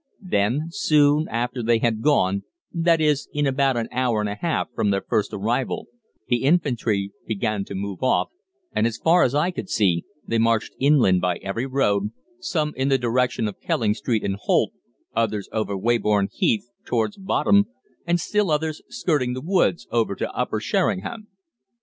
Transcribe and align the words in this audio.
Then, 0.23 0.69
soon 0.71 1.27
after 1.27 1.61
they 1.61 1.77
had 1.77 2.01
gone 2.01 2.41
that 2.73 2.99
is, 2.99 3.29
in 3.33 3.45
about 3.45 3.77
an 3.77 3.87
hour 3.91 4.19
and 4.19 4.27
a 4.29 4.33
half 4.33 4.67
from 4.73 4.89
their 4.89 5.03
first 5.07 5.31
arrival 5.31 5.89
the 6.27 6.37
infantry 6.37 7.11
began 7.27 7.63
to 7.65 7.75
move 7.75 8.01
off, 8.01 8.29
and 8.71 8.87
as 8.87 8.97
far 8.97 9.21
as 9.21 9.35
I 9.35 9.51
could 9.51 9.69
see, 9.69 10.03
they 10.25 10.39
marched 10.39 10.73
inland 10.79 11.21
by 11.21 11.37
every 11.43 11.67
road, 11.67 12.09
some 12.39 12.73
in 12.75 12.87
the 12.89 12.97
direction 12.97 13.47
of 13.47 13.59
Kelling 13.61 13.93
Street 13.93 14.23
and 14.23 14.37
Holt, 14.37 14.71
others 15.15 15.47
over 15.51 15.77
Weybourne 15.77 16.29
Heath 16.31 16.67
towards 16.83 17.19
Bodham, 17.19 17.65
and 18.03 18.19
still 18.19 18.49
others 18.49 18.81
skirting 18.89 19.33
the 19.33 19.39
woods 19.41 19.85
over 19.91 20.15
to 20.15 20.31
Upper 20.35 20.59
Sheringham. 20.59 21.27